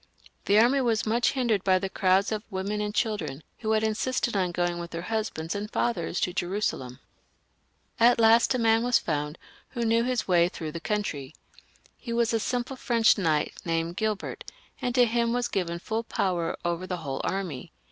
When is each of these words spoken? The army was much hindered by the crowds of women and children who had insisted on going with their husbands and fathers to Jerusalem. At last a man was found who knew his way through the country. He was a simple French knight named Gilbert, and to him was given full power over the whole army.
The 0.45 0.57
army 0.57 0.81
was 0.81 1.05
much 1.05 1.33
hindered 1.33 1.63
by 1.63 1.77
the 1.77 1.87
crowds 1.87 2.31
of 2.31 2.41
women 2.49 2.81
and 2.81 2.91
children 2.91 3.43
who 3.59 3.73
had 3.73 3.83
insisted 3.83 4.35
on 4.35 4.51
going 4.51 4.79
with 4.79 4.89
their 4.89 5.03
husbands 5.03 5.53
and 5.53 5.69
fathers 5.69 6.19
to 6.21 6.33
Jerusalem. 6.33 6.99
At 7.99 8.19
last 8.19 8.55
a 8.55 8.57
man 8.57 8.81
was 8.83 8.97
found 8.97 9.37
who 9.69 9.85
knew 9.85 10.03
his 10.03 10.27
way 10.27 10.49
through 10.49 10.71
the 10.71 10.79
country. 10.79 11.35
He 11.99 12.13
was 12.13 12.33
a 12.33 12.39
simple 12.39 12.77
French 12.77 13.15
knight 13.19 13.53
named 13.63 13.95
Gilbert, 13.95 14.43
and 14.81 14.95
to 14.95 15.05
him 15.05 15.33
was 15.33 15.47
given 15.47 15.77
full 15.77 16.03
power 16.03 16.57
over 16.65 16.87
the 16.87 16.97
whole 17.05 17.21
army. 17.23 17.71